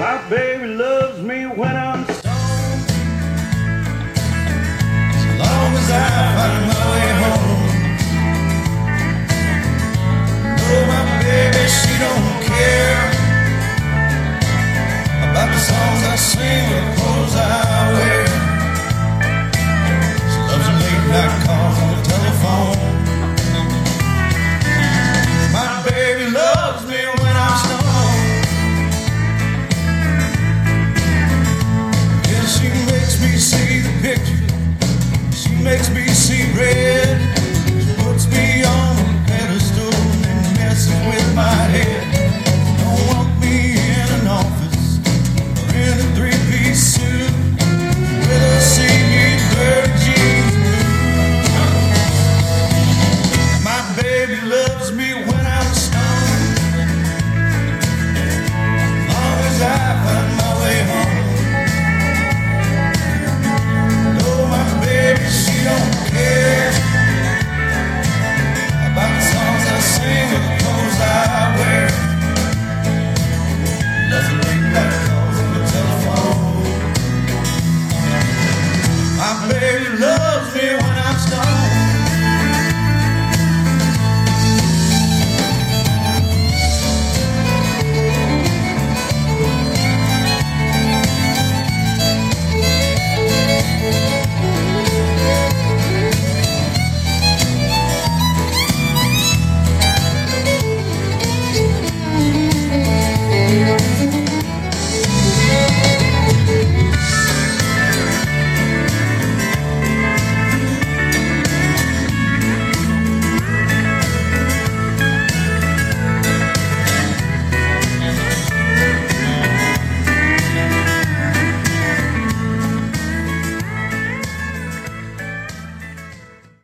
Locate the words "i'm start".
80.98-81.69